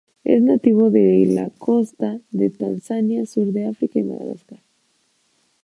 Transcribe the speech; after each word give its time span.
Es 0.23 0.41
nativo 0.41 0.89
de 0.89 1.27
la 1.27 1.51
costa 1.51 2.19
de 2.31 2.49
Tanzania, 2.49 3.27
sur 3.27 3.51
de 3.51 3.67
África 3.67 3.99
y 3.99 4.03
Madagascar. 4.03 4.63